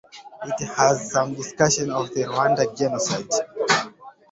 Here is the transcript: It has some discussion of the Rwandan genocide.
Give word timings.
It 0.43 0.65
has 0.65 1.11
some 1.11 1.35
discussion 1.35 1.91
of 1.91 2.09
the 2.15 2.21
Rwandan 2.23 2.75
genocide. 2.75 3.29